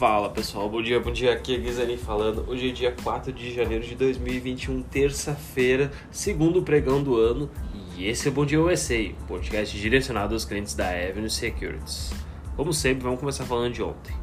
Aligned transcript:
Fala 0.00 0.30
pessoal, 0.30 0.66
bom 0.66 0.80
dia, 0.80 0.98
bom 0.98 1.12
dia, 1.12 1.30
aqui 1.30 1.54
é 1.54 1.58
Guizani 1.58 1.98
falando. 1.98 2.48
Hoje 2.48 2.70
é 2.70 2.72
dia 2.72 2.96
4 3.02 3.30
de 3.34 3.52
janeiro 3.52 3.84
de 3.84 3.94
2021, 3.94 4.80
terça-feira, 4.84 5.90
segundo 6.10 6.62
pregão 6.62 7.02
do 7.02 7.18
ano, 7.18 7.50
e 7.98 8.08
esse 8.08 8.26
é 8.26 8.30
o 8.30 8.32
Bom 8.32 8.46
Dia 8.46 8.62
USA, 8.62 9.10
podcast 9.28 9.78
direcionado 9.78 10.32
aos 10.32 10.46
clientes 10.46 10.72
da 10.72 10.88
Avenue 10.88 11.28
Securities. 11.28 12.14
Como 12.56 12.72
sempre, 12.72 13.02
vamos 13.02 13.20
começar 13.20 13.44
falando 13.44 13.74
de 13.74 13.82
ontem. 13.82 14.14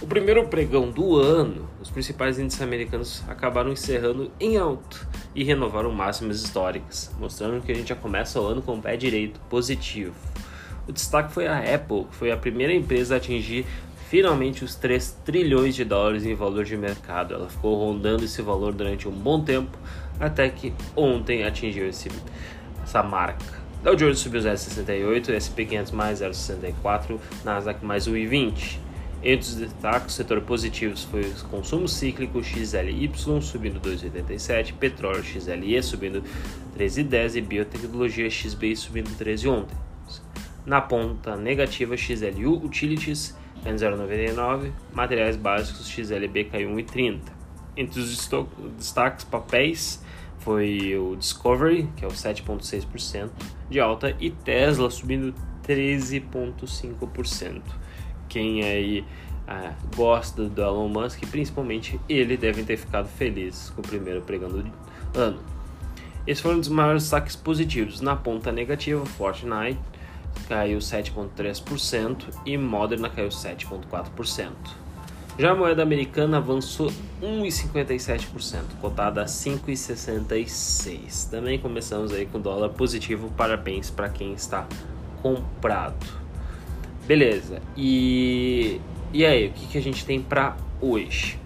O 0.00 0.06
primeiro 0.06 0.48
pregão 0.48 0.90
do 0.90 1.18
ano, 1.18 1.68
os 1.82 1.90
principais 1.90 2.38
índices 2.38 2.62
americanos 2.62 3.22
acabaram 3.28 3.70
encerrando 3.70 4.32
em 4.40 4.56
alto 4.56 5.06
e 5.34 5.44
renovaram 5.44 5.92
máximas 5.92 6.40
históricas, 6.42 7.14
mostrando 7.20 7.60
que 7.60 7.70
a 7.70 7.74
gente 7.74 7.90
já 7.90 7.94
começa 7.94 8.40
o 8.40 8.46
ano 8.46 8.62
com 8.62 8.78
o 8.78 8.80
pé 8.80 8.96
direito, 8.96 9.38
positivo. 9.50 10.14
O 10.88 10.92
destaque 10.92 11.32
foi 11.32 11.46
a 11.46 11.58
Apple, 11.58 12.06
que 12.06 12.16
foi 12.16 12.32
a 12.32 12.36
primeira 12.36 12.72
empresa 12.72 13.14
a 13.14 13.16
atingir 13.18 13.66
finalmente 14.10 14.64
os 14.64 14.74
3 14.74 15.18
trilhões 15.24 15.76
de 15.76 15.84
dólares 15.84 16.26
em 16.26 16.34
valor 16.34 16.64
de 16.64 16.76
mercado. 16.76 17.32
Ela 17.32 17.48
ficou 17.48 17.78
rondando 17.78 18.24
esse 18.24 18.42
valor 18.42 18.74
durante 18.74 19.08
um 19.08 19.12
bom 19.12 19.40
tempo, 19.40 19.78
até 20.18 20.48
que 20.48 20.74
ontem 20.96 21.44
atingiu 21.44 21.88
esse, 21.88 22.10
essa 22.82 23.04
marca. 23.04 23.60
Dow 23.84 23.94
Jones 23.94 24.18
subiu 24.18 24.40
0,68, 24.40 25.30
S&P 25.30 25.64
500 25.64 25.92
mais 25.92 26.20
0,64, 26.20 27.20
Nasdaq 27.44 27.84
mais 27.84 28.08
1,20. 28.08 28.78
Entre 29.22 29.48
os 29.48 29.54
destaques, 29.54 30.16
setor 30.16 30.40
positivos 30.40 31.04
foi 31.04 31.20
o 31.20 31.44
consumo 31.44 31.86
cíclico 31.86 32.42
XLY 32.42 33.12
subindo 33.40 33.80
2,87, 33.80 34.74
petróleo 34.74 35.22
XLE 35.22 35.80
subindo 35.84 36.20
13,10 36.76 37.36
e 37.36 37.40
biotecnologia 37.42 38.28
XBI 38.28 38.74
subindo 38.74 39.16
13 39.16 39.48
ontem. 39.48 39.76
Na 40.66 40.80
ponta 40.80 41.36
negativa, 41.36 41.96
XLU 41.96 42.64
Utilities 42.64 43.38
0,99, 43.64 44.72
materiais 44.92 45.36
básicos 45.36 45.88
XLB 45.88 46.44
caiu 46.44 46.70
1,30. 46.70 47.20
Entre 47.76 48.00
os 48.00 48.28
destaques 48.76 49.24
papéis 49.24 50.02
foi 50.38 50.96
o 50.96 51.16
Discovery, 51.16 51.88
que 51.96 52.04
é 52.04 52.08
o 52.08 52.10
7,6% 52.10 53.30
de 53.68 53.78
alta, 53.80 54.16
e 54.18 54.30
Tesla 54.30 54.90
subindo 54.90 55.34
13,5%. 55.66 57.62
Quem 58.28 58.64
aí 58.64 59.04
ah, 59.46 59.74
gosta 59.94 60.44
do 60.44 60.62
Elon 60.62 60.88
Musk, 60.88 61.20
principalmente 61.30 62.00
ele, 62.08 62.36
deve 62.36 62.62
ter 62.62 62.76
ficado 62.76 63.08
feliz 63.08 63.70
com 63.74 63.82
o 63.82 63.84
primeiro 63.84 64.22
pregando 64.22 64.62
do 64.62 64.72
ano. 65.18 65.40
Esses 66.26 66.42
foram 66.42 66.60
os 66.60 66.68
maiores 66.68 67.02
destaques 67.02 67.34
positivos. 67.34 68.00
Na 68.00 68.14
ponta 68.14 68.52
negativa, 68.52 69.04
Fortnite 69.04 69.78
caiu 70.48 70.78
7,3% 70.78 72.24
e 72.44 72.56
Moderna 72.56 73.08
caiu 73.08 73.28
7,4%. 73.28 74.50
Já 75.38 75.52
a 75.52 75.54
moeda 75.54 75.82
americana 75.82 76.36
avançou 76.36 76.92
1,57%, 77.22 78.62
cotada 78.80 79.22
a 79.22 79.24
5,66. 79.24 81.30
Também 81.30 81.58
começamos 81.58 82.12
aí 82.12 82.26
com 82.26 82.38
dólar 82.40 82.68
positivo, 82.70 83.32
parabéns 83.36 83.90
para 83.90 84.08
quem 84.08 84.32
está 84.34 84.66
comprado. 85.22 86.04
Beleza, 87.06 87.62
e, 87.76 88.80
e 89.12 89.24
aí, 89.24 89.48
o 89.48 89.52
que, 89.52 89.68
que 89.68 89.78
a 89.78 89.82
gente 89.82 90.04
tem 90.04 90.20
para 90.20 90.56
hoje? 90.80 91.38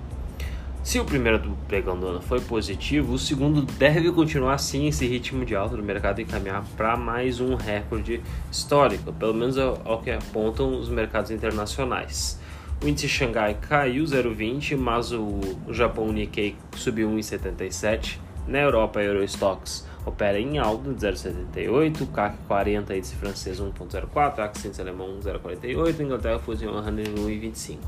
Se 0.84 1.00
o 1.00 1.04
primeiro 1.04 1.38
do 1.38 1.56
pregão 1.66 1.98
do 1.98 2.06
ano 2.06 2.20
foi 2.20 2.42
positivo, 2.42 3.14
o 3.14 3.18
segundo 3.18 3.62
deve 3.62 4.12
continuar 4.12 4.52
assim 4.52 4.86
esse 4.86 5.06
ritmo 5.06 5.42
de 5.42 5.56
alta 5.56 5.78
do 5.78 5.82
mercado 5.82 6.20
e 6.20 6.26
caminhar 6.26 6.62
para 6.76 6.94
mais 6.94 7.40
um 7.40 7.54
recorde 7.54 8.22
histórico, 8.52 9.10
pelo 9.14 9.32
menos 9.32 9.56
ao, 9.56 9.80
ao 9.82 10.02
que 10.02 10.10
apontam 10.10 10.78
os 10.78 10.90
mercados 10.90 11.30
internacionais. 11.30 12.38
O 12.84 12.86
índice 12.86 13.08
Xangai 13.08 13.54
caiu 13.54 14.04
0,20, 14.04 14.76
mas 14.76 15.10
o, 15.10 15.40
Japão 15.70 16.12
Nikkei 16.12 16.54
subiu 16.76 17.08
1,77. 17.08 18.18
Na 18.46 18.58
Europa, 18.58 19.02
Eurostox 19.02 19.88
opera 20.04 20.38
em 20.38 20.58
alta 20.58 20.92
de 20.92 21.06
0,78, 21.06 22.02
o 22.02 22.06
CAC 22.08 22.36
40 22.46 22.94
índice 22.94 23.14
francês 23.14 23.58
1,04, 23.58 24.38
Axis 24.38 24.78
alemão 24.78 25.18
0,48, 25.18 26.00
Inglaterra 26.00 26.38
Fusion 26.40 26.74
1,25. 26.74 27.78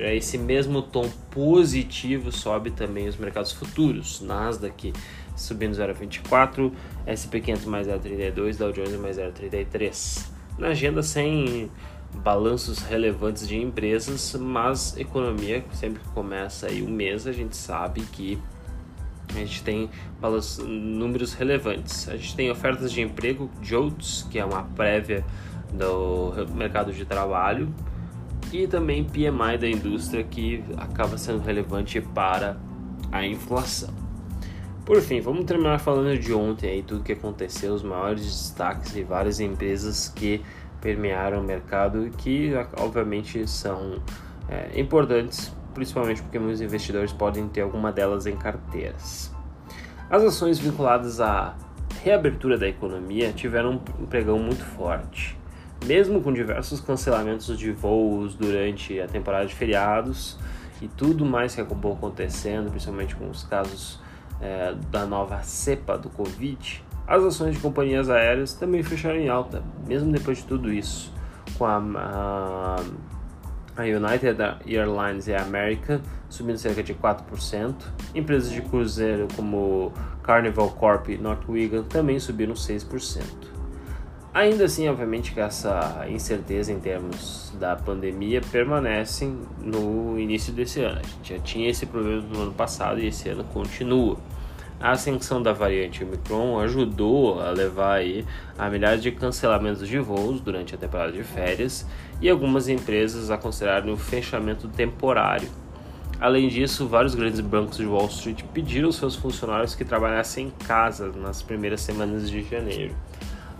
Para 0.00 0.14
esse 0.14 0.38
mesmo 0.38 0.80
tom 0.80 1.06
positivo 1.30 2.32
sobe 2.32 2.70
também 2.70 3.06
os 3.06 3.18
mercados 3.18 3.52
futuros, 3.52 4.22
Nasdaq 4.22 4.94
subindo 5.36 5.74
0,24, 5.74 6.72
S&P 7.04 7.38
500 7.38 7.64
mais 7.66 7.86
0,32, 7.86 8.56
Dow 8.56 8.72
Jones 8.72 8.98
mais 8.98 9.18
0,33. 9.18 10.24
Na 10.56 10.68
agenda 10.68 11.02
sem 11.02 11.70
balanços 12.14 12.78
relevantes 12.78 13.46
de 13.46 13.58
empresas, 13.58 14.34
mas 14.40 14.96
economia 14.96 15.62
sempre 15.74 16.00
que 16.00 16.08
começa 16.12 16.68
aí 16.68 16.80
o 16.80 16.88
mês 16.88 17.26
a 17.26 17.32
gente 17.32 17.54
sabe 17.54 18.00
que 18.00 18.38
a 19.28 19.34
gente 19.34 19.62
tem 19.62 19.90
números 20.66 21.34
relevantes. 21.34 22.08
A 22.08 22.16
gente 22.16 22.36
tem 22.36 22.50
ofertas 22.50 22.90
de 22.90 23.02
emprego, 23.02 23.50
JOLTS, 23.60 24.26
que 24.30 24.38
é 24.38 24.44
uma 24.46 24.62
prévia 24.62 25.22
do 25.74 26.32
mercado 26.54 26.90
de 26.90 27.04
trabalho, 27.04 27.72
e 28.52 28.66
também 28.66 29.04
PMI 29.04 29.58
da 29.58 29.68
indústria 29.68 30.24
que 30.24 30.64
acaba 30.76 31.16
sendo 31.16 31.40
relevante 31.40 32.00
para 32.00 32.56
a 33.12 33.26
inflação. 33.26 33.94
Por 34.84 35.00
fim, 35.00 35.20
vamos 35.20 35.44
terminar 35.44 35.78
falando 35.78 36.18
de 36.18 36.32
ontem 36.32 36.70
aí 36.70 36.82
tudo 36.82 37.02
que 37.02 37.12
aconteceu, 37.12 37.72
os 37.74 37.82
maiores 37.82 38.24
destaques 38.24 38.92
de 38.92 39.04
várias 39.04 39.38
empresas 39.38 40.08
que 40.08 40.42
permearam 40.80 41.40
o 41.40 41.44
mercado 41.44 42.06
e 42.06 42.10
que 42.10 42.52
obviamente 42.76 43.46
são 43.46 44.02
é, 44.48 44.80
importantes, 44.80 45.54
principalmente 45.74 46.22
porque 46.22 46.38
muitos 46.38 46.60
investidores 46.60 47.12
podem 47.12 47.48
ter 47.48 47.60
alguma 47.60 47.92
delas 47.92 48.26
em 48.26 48.36
carteiras. 48.36 49.32
As 50.08 50.24
ações 50.24 50.58
vinculadas 50.58 51.20
à 51.20 51.54
reabertura 52.02 52.58
da 52.58 52.66
economia 52.66 53.32
tiveram 53.32 53.80
um 54.00 54.06
pregão 54.06 54.38
muito 54.38 54.64
forte 54.64 55.39
mesmo 55.86 56.20
com 56.20 56.32
diversos 56.32 56.80
cancelamentos 56.80 57.58
de 57.58 57.72
voos 57.72 58.34
durante 58.34 59.00
a 59.00 59.06
temporada 59.06 59.46
de 59.46 59.54
feriados 59.54 60.38
e 60.80 60.88
tudo 60.88 61.24
mais 61.24 61.54
que 61.54 61.60
acabou 61.60 61.92
acontecendo, 61.92 62.70
principalmente 62.70 63.14
com 63.16 63.28
os 63.28 63.42
casos 63.44 64.00
é, 64.40 64.74
da 64.90 65.04
nova 65.06 65.42
cepa 65.42 65.98
do 65.98 66.08
Covid, 66.08 66.82
as 67.06 67.24
ações 67.24 67.56
de 67.56 67.60
companhias 67.60 68.08
aéreas 68.08 68.54
também 68.54 68.82
fecharam 68.82 69.18
em 69.18 69.28
alta, 69.28 69.62
mesmo 69.86 70.12
depois 70.12 70.38
de 70.38 70.44
tudo 70.44 70.72
isso, 70.72 71.12
com 71.58 71.66
a, 71.66 72.76
a, 73.76 73.82
United 73.82 74.38
Airlines 74.66 75.26
e 75.26 75.34
a 75.34 75.42
American 75.42 76.00
subindo 76.28 76.58
cerca 76.58 76.82
de 76.82 76.94
4%, 76.94 77.74
empresas 78.14 78.50
de 78.50 78.62
cruzeiro 78.62 79.26
como 79.34 79.92
Carnival 80.22 80.70
Corp 80.70 81.08
e 81.08 81.18
Northwegen 81.18 81.82
também 81.82 82.20
subiram 82.20 82.54
6%. 82.54 83.20
Ainda 84.32 84.66
assim, 84.66 84.88
obviamente 84.88 85.32
que 85.32 85.40
essa 85.40 86.06
incerteza 86.08 86.72
em 86.72 86.78
termos 86.78 87.52
da 87.58 87.74
pandemia 87.74 88.40
permanece 88.40 89.28
no 89.58 90.16
início 90.20 90.52
desse 90.52 90.80
ano. 90.82 91.00
A 91.00 91.06
gente 91.06 91.34
já 91.34 91.38
tinha 91.40 91.68
esse 91.68 91.84
problema 91.84 92.22
no 92.22 92.42
ano 92.42 92.52
passado 92.52 93.00
e 93.00 93.08
esse 93.08 93.28
ano 93.28 93.42
continua. 93.42 94.16
A 94.80 94.92
ascensão 94.92 95.42
da 95.42 95.52
variante 95.52 96.04
Omicron 96.04 96.60
ajudou 96.60 97.40
a 97.40 97.50
levar 97.50 97.96
aí 97.96 98.24
a 98.56 98.70
milhares 98.70 99.02
de 99.02 99.10
cancelamentos 99.10 99.86
de 99.86 99.98
voos 99.98 100.40
durante 100.40 100.76
a 100.76 100.78
temporada 100.78 101.10
de 101.10 101.24
férias 101.24 101.84
e 102.20 102.30
algumas 102.30 102.68
empresas 102.68 103.32
a 103.32 103.36
considerarem 103.36 103.92
o 103.92 103.96
fechamento 103.96 104.68
temporário. 104.68 105.48
Além 106.20 106.48
disso, 106.48 106.86
vários 106.86 107.16
grandes 107.16 107.40
bancos 107.40 107.78
de 107.78 107.86
Wall 107.86 108.06
Street 108.06 108.44
pediram 108.54 108.86
aos 108.86 108.96
seus 108.96 109.16
funcionários 109.16 109.74
que 109.74 109.84
trabalhassem 109.84 110.46
em 110.46 110.50
casa 110.66 111.10
nas 111.10 111.42
primeiras 111.42 111.80
semanas 111.80 112.30
de 112.30 112.42
janeiro. 112.42 112.94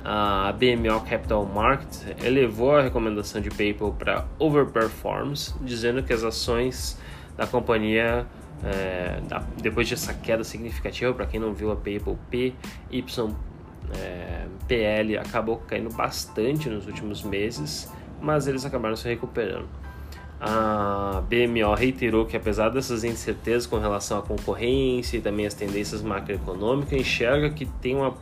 A 0.06 0.54
BMO 0.54 1.02
Capital 1.02 1.46
Markets 1.46 2.06
elevou 2.24 2.78
a 2.78 2.84
recomendação 2.84 3.42
de 3.42 3.50
PayPal 3.50 3.92
para 3.92 4.24
overperforms, 4.40 5.54
dizendo 5.60 6.02
que 6.02 6.14
as 6.14 6.24
ações 6.24 6.98
da 7.36 7.46
companhia 7.46 8.26
é, 8.66 9.20
depois 9.62 9.90
dessa 9.90 10.14
queda 10.14 10.44
significativa, 10.44 11.14
para 11.14 11.26
quem 11.26 11.40
não 11.40 11.54
viu 11.54 11.72
a 11.72 11.76
PayPal 11.76 12.18
PY 12.30 12.56
é, 13.94 15.18
acabou 15.20 15.58
caindo 15.58 15.94
bastante 15.94 16.70
nos 16.70 16.88
últimos 16.88 17.24
meses, 17.24 17.92
mas 18.22 18.48
eles 18.48 18.66
acabaram 18.66 18.96
se 18.96 19.08
recuperando. 19.08 19.68
A 20.40 21.24
BMO 21.30 21.74
reiterou 21.74 22.26
que, 22.26 22.36
apesar 22.36 22.70
dessas 22.70 23.04
incertezas 23.04 23.66
com 23.66 23.78
relação 23.78 24.20
à 24.20 24.22
concorrência 24.22 25.18
e 25.18 25.22
também 25.22 25.46
as 25.46 25.54
tendências 25.54 26.02
macroeconômicas, 26.02 27.00
enxerga 27.00 27.50
que 27.50 27.66
tem 27.66 27.96
uma 27.96 28.14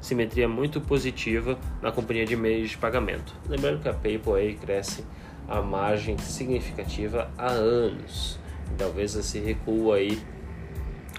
simetria 0.00 0.48
muito 0.48 0.80
positiva 0.80 1.58
na 1.80 1.92
companhia 1.92 2.26
de 2.26 2.36
meios 2.36 2.70
de 2.70 2.78
pagamento. 2.78 3.34
Lembrando 3.48 3.80
que 3.80 3.88
a 3.88 3.94
PayPal 3.94 4.36
cresce 4.60 5.04
a 5.48 5.62
margem 5.62 6.18
significativa 6.18 7.30
há 7.36 7.48
anos 7.48 8.39
talvez 8.76 9.14
esse 9.14 9.38
recuo 9.38 9.92
aí, 9.92 10.18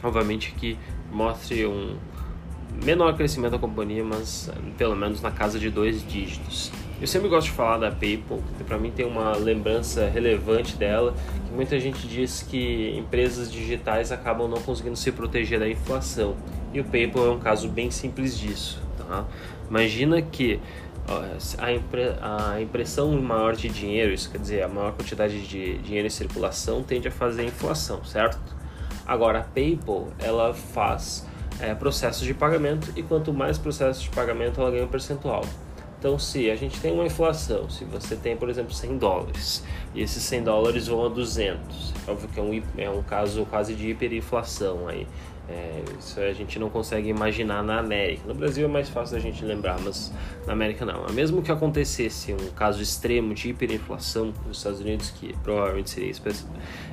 obviamente 0.03 0.51
que 0.53 0.77
mostre 1.11 1.65
um 1.65 1.97
menor 2.83 3.15
crescimento 3.15 3.51
da 3.51 3.59
companhia, 3.59 4.03
mas 4.03 4.49
pelo 4.77 4.95
menos 4.95 5.21
na 5.21 5.31
casa 5.31 5.59
de 5.59 5.69
dois 5.69 6.05
dígitos. 6.05 6.71
Eu 7.01 7.07
sempre 7.07 7.29
gosto 7.29 7.47
de 7.47 7.53
falar 7.53 7.77
da 7.79 7.91
PayPal, 7.91 8.39
que 8.57 8.63
para 8.63 8.77
mim 8.77 8.91
tem 8.91 9.05
uma 9.05 9.35
lembrança 9.35 10.07
relevante 10.07 10.75
dela, 10.75 11.15
que 11.47 11.51
muita 11.51 11.79
gente 11.79 12.07
diz 12.07 12.43
que 12.43 12.95
empresas 12.95 13.51
digitais 13.51 14.11
acabam 14.11 14.47
não 14.47 14.61
conseguindo 14.61 14.95
se 14.95 15.11
proteger 15.11 15.59
da 15.59 15.67
inflação. 15.67 16.35
E 16.71 16.79
o 16.79 16.83
PayPal 16.83 17.25
é 17.25 17.29
um 17.31 17.39
caso 17.39 17.67
bem 17.67 17.89
simples 17.89 18.37
disso. 18.37 18.79
Tá? 18.97 19.25
Imagina 19.67 20.21
que 20.21 20.59
a, 21.57 21.71
impre, 21.71 22.15
a 22.21 22.61
impressão 22.61 23.11
maior 23.21 23.55
de 23.55 23.69
dinheiro, 23.69 24.13
isso 24.13 24.29
quer 24.29 24.37
dizer, 24.37 24.63
a 24.63 24.67
maior 24.67 24.93
quantidade 24.93 25.45
de 25.47 25.77
dinheiro 25.79 26.07
em 26.07 26.09
circulação 26.09 26.83
tende 26.83 27.07
a 27.07 27.11
fazer 27.11 27.43
inflação, 27.43 28.03
certo? 28.05 28.39
Agora, 29.05 29.39
a 29.39 29.43
PayPal, 29.43 30.07
ela 30.19 30.53
faz 30.53 31.27
é, 31.59 31.73
processos 31.75 32.23
de 32.25 32.33
pagamento 32.33 32.91
e 32.95 33.03
quanto 33.03 33.33
mais 33.33 33.57
processos 33.57 34.03
de 34.03 34.09
pagamento, 34.09 34.61
ela 34.61 34.71
ganha 34.71 34.85
um 34.85 34.87
percentual. 34.87 35.43
Então, 36.01 36.17
se 36.17 36.49
a 36.49 36.55
gente 36.55 36.79
tem 36.79 36.91
uma 36.91 37.05
inflação, 37.05 37.69
se 37.69 37.85
você 37.85 38.15
tem, 38.15 38.35
por 38.35 38.49
exemplo, 38.49 38.73
100 38.73 38.97
dólares 38.97 39.63
e 39.93 40.01
esses 40.01 40.23
100 40.23 40.43
dólares 40.45 40.87
vão 40.87 41.05
a 41.05 41.09
200, 41.09 41.93
óbvio 42.07 42.27
que 42.27 42.39
é 42.39 42.43
um, 42.43 42.63
é 42.75 42.89
um 42.89 43.03
caso 43.03 43.45
quase 43.45 43.75
de 43.75 43.89
hiperinflação 43.89 44.87
aí. 44.87 45.07
É, 45.51 45.83
isso 45.99 46.19
a 46.19 46.31
gente 46.31 46.57
não 46.57 46.69
consegue 46.69 47.09
imaginar 47.09 47.61
na 47.61 47.79
América. 47.79 48.23
No 48.25 48.33
Brasil 48.33 48.65
é 48.65 48.67
mais 48.67 48.87
fácil 48.87 49.17
a 49.17 49.19
gente 49.19 49.43
lembrar, 49.43 49.77
mas 49.81 50.11
na 50.47 50.53
América 50.53 50.85
não. 50.85 51.05
Mesmo 51.11 51.41
que 51.41 51.51
acontecesse 51.51 52.33
um 52.33 52.51
caso 52.51 52.81
extremo 52.81 53.33
de 53.33 53.49
hiperinflação 53.49 54.33
nos 54.47 54.57
Estados 54.57 54.79
Unidos, 54.79 55.09
que 55.11 55.35
provavelmente 55.43 55.89
seria 55.89 56.11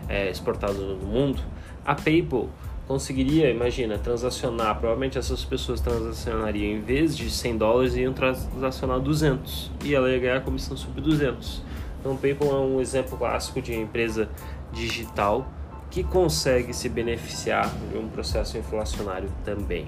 é, 0.08 0.28
exportado 0.28 0.74
no 0.74 1.06
mundo, 1.06 1.40
a 1.84 1.94
PayPal 1.94 2.48
conseguiria, 2.88 3.50
imagina, 3.50 3.98
transacionar, 3.98 4.78
provavelmente 4.78 5.18
essas 5.18 5.44
pessoas 5.44 5.80
transacionariam 5.80 6.78
em 6.78 6.80
vez 6.80 7.16
de 7.16 7.30
100 7.30 7.58
dólares, 7.58 7.94
iam 7.94 8.12
transacionar 8.12 8.98
200 8.98 9.70
e 9.84 9.94
ela 9.94 10.10
ia 10.10 10.18
ganhar 10.18 10.36
a 10.38 10.40
comissão 10.40 10.76
sobre 10.76 11.00
200. 11.02 11.62
Então, 12.00 12.16
PayPal 12.16 12.48
é 12.48 12.60
um 12.60 12.80
exemplo 12.80 13.16
clássico 13.16 13.60
de 13.60 13.74
empresa 13.74 14.28
digital 14.72 15.46
que 15.90 16.04
consegue 16.04 16.74
se 16.74 16.88
beneficiar 16.88 17.70
de 17.90 17.98
um 17.98 18.08
processo 18.08 18.58
inflacionário 18.58 19.30
também. 19.44 19.86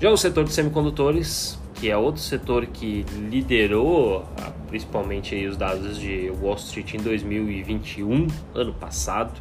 Já 0.00 0.10
o 0.10 0.16
setor 0.16 0.44
de 0.44 0.52
semicondutores, 0.52 1.58
que 1.74 1.90
é 1.90 1.96
outro 1.96 2.22
setor 2.22 2.66
que 2.66 3.04
liderou 3.28 4.24
ah, 4.40 4.50
principalmente 4.68 5.46
os 5.46 5.56
dados 5.56 5.98
de 5.98 6.30
Wall 6.40 6.56
Street 6.56 6.94
em 6.94 6.98
2021, 6.98 8.26
ano 8.54 8.72
passado, 8.72 9.32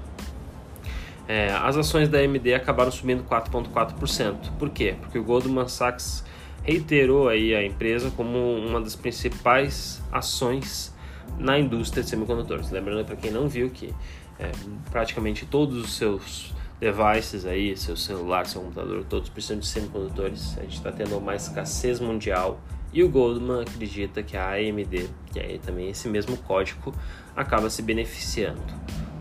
é, 1.27 1.51
as 1.51 1.77
ações 1.77 2.09
da 2.09 2.17
AMD 2.17 2.53
acabaram 2.55 2.91
subindo 2.91 3.23
4,4%. 3.23 4.51
Por 4.57 4.69
quê? 4.69 4.95
Porque 4.99 5.19
o 5.19 5.23
Goldman 5.23 5.67
Sachs 5.67 6.25
reiterou 6.63 7.29
aí 7.29 7.53
a 7.53 7.63
empresa 7.63 8.11
como 8.11 8.37
uma 8.55 8.81
das 8.81 8.95
principais 8.95 10.01
ações 10.11 10.93
na 11.37 11.59
indústria 11.59 12.03
de 12.03 12.09
semicondutores. 12.09 12.71
Lembrando 12.71 13.05
para 13.05 13.15
quem 13.15 13.31
não 13.31 13.47
viu 13.47 13.69
que 13.69 13.93
é, 14.39 14.51
praticamente 14.89 15.45
todos 15.45 15.77
os 15.77 15.95
seus 15.95 16.53
devices 16.79 17.45
aí, 17.45 17.75
seu 17.75 17.97
celular, 17.97 18.45
seu 18.47 18.61
computador, 18.61 19.03
todos 19.03 19.29
precisam 19.29 19.59
de 19.59 19.67
semicondutores. 19.67 20.57
A 20.57 20.61
gente 20.61 20.77
está 20.77 20.91
tendo 20.91 21.17
uma 21.17 21.35
escassez 21.35 21.99
mundial 21.99 22.59
e 22.91 23.03
o 23.03 23.09
Goldman 23.09 23.61
acredita 23.61 24.23
que 24.23 24.35
a 24.35 24.51
AMD, 24.51 25.09
que 25.31 25.39
é 25.39 25.59
também 25.63 25.89
esse 25.89 26.07
mesmo 26.07 26.37
código, 26.37 26.93
acaba 27.35 27.69
se 27.69 27.81
beneficiando. 27.81 28.61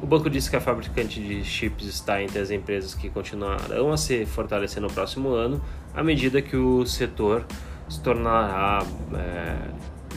O 0.00 0.06
banco 0.06 0.30
disse 0.30 0.49
que 0.49 0.56
a 0.56 0.61
fabricante 0.61 1.21
de 1.21 1.44
chips 1.44 1.87
está 1.87 2.23
entre 2.23 2.38
as 2.38 2.50
empresas 2.50 2.94
que 2.94 3.11
continuarão 3.11 3.92
a 3.92 3.97
se 3.97 4.25
fortalecer 4.25 4.80
no 4.80 4.88
próximo 4.88 5.30
ano, 5.30 5.61
à 5.92 6.04
medida 6.04 6.40
que 6.40 6.56
o 6.56 6.87
setor 6.87 7.44
se 7.88 8.00
tornará 8.00 8.87
é, 9.14 9.56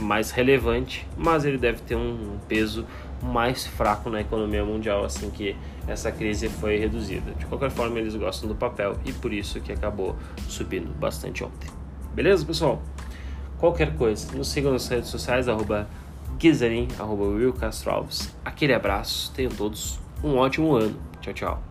mais 0.02 0.32
relevante, 0.32 1.08
mas 1.18 1.46
ele 1.46 1.58
deve 1.58 1.82
ter 1.82 1.96
um 1.96 2.38
peso 2.48 2.86
mais 3.22 3.68
fraco 3.68 4.10
na 4.10 4.22
economia 4.22 4.66
mundial 4.66 5.06
assim 5.06 5.30
que 5.30 5.56
essa 5.88 6.12
crise 6.12 6.50
foi 6.50 6.78
reduzida. 6.78 7.32
De 7.32 7.46
qualquer 7.46 7.70
forma, 7.70 8.00
eles 8.00 8.16
gostam 8.16 8.50
do 8.50 8.56
papel 8.56 8.98
e 9.06 9.14
por 9.14 9.32
isso 9.32 9.60
que 9.62 9.72
acabou 9.72 10.16
subindo 10.48 10.92
bastante 10.98 11.44
ontem. 11.44 11.70
Beleza, 12.14 12.46
pessoal? 12.46 12.82
Qualquer 13.58 13.96
coisa, 13.96 14.36
nos 14.36 14.48
sigam 14.48 14.74
nas 14.74 14.88
redes 14.88 15.10
sociais, 15.10 15.48
arroba 15.48 15.88
Gizarin, 16.40 16.88
arroba 16.98 17.26
Will 17.26 17.54
Castro 17.54 17.92
Alves. 17.92 18.36
Aquele 18.44 18.74
abraço, 18.74 19.32
tenham 19.36 19.52
todos 19.52 20.00
um 20.24 20.36
ótimo 20.38 20.76
ano. 20.76 21.00
Tchau, 21.22 21.34
tchau. 21.34 21.71